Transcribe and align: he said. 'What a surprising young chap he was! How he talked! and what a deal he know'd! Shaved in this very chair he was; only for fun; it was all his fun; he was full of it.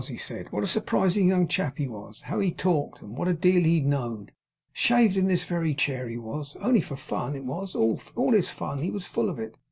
he 0.07 0.17
said. 0.17 0.51
'What 0.51 0.63
a 0.63 0.67
surprising 0.67 1.27
young 1.27 1.47
chap 1.47 1.77
he 1.77 1.87
was! 1.87 2.21
How 2.23 2.39
he 2.39 2.51
talked! 2.51 3.03
and 3.03 3.15
what 3.15 3.27
a 3.27 3.33
deal 3.35 3.63
he 3.63 3.81
know'd! 3.81 4.31
Shaved 4.73 5.15
in 5.15 5.27
this 5.27 5.43
very 5.43 5.75
chair 5.75 6.07
he 6.09 6.17
was; 6.17 6.57
only 6.59 6.81
for 6.81 6.95
fun; 6.95 7.35
it 7.35 7.45
was 7.45 7.75
all 7.75 7.99
his 8.31 8.49
fun; 8.49 8.79
he 8.79 8.89
was 8.89 9.05
full 9.05 9.29
of 9.29 9.37
it. 9.37 9.59